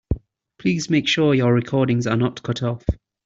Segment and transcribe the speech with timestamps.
[0.57, 2.83] Please make sure your recordings are not cut off.